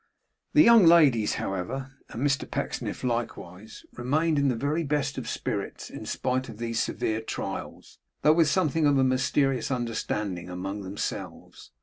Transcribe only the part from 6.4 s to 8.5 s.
of these severe trials, though with